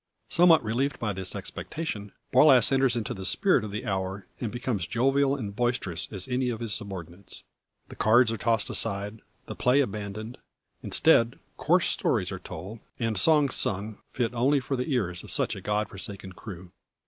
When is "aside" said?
8.71-9.21